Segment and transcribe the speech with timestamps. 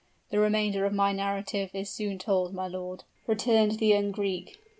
[0.31, 4.59] The remainder of my narrative is soon told, my lord," returned the young Greek.